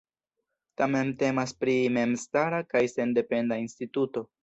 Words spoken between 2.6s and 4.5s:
kaj sendependa instituto.